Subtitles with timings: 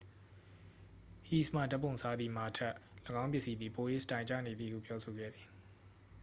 [1.27, 2.75] ဟိတ်စ်မှ ဓာတ်ပုံစားသည့် မာထက်
[3.23, 5.47] ၎င်းပစ္စည်းသည် ပို၍ စတိုင်ကျနေသည်ဟု ပြောဆိုခဲ့သည်